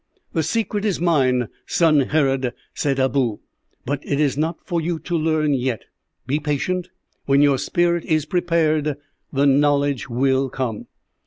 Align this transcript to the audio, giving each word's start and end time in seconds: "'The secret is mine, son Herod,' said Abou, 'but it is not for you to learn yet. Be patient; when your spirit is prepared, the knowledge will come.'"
"'The 0.33 0.41
secret 0.41 0.83
is 0.83 0.99
mine, 0.99 1.47
son 1.67 1.99
Herod,' 1.99 2.53
said 2.73 2.97
Abou, 2.99 3.37
'but 3.85 3.99
it 4.03 4.19
is 4.19 4.35
not 4.35 4.57
for 4.65 4.81
you 4.81 4.97
to 4.97 5.15
learn 5.15 5.53
yet. 5.53 5.83
Be 6.25 6.39
patient; 6.39 6.89
when 7.27 7.43
your 7.43 7.59
spirit 7.59 8.03
is 8.05 8.25
prepared, 8.25 8.95
the 9.31 9.45
knowledge 9.45 10.09
will 10.09 10.49
come.'" 10.49 10.87